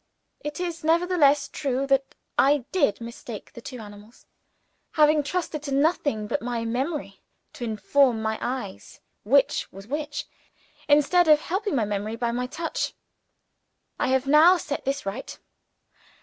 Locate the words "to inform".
7.53-8.19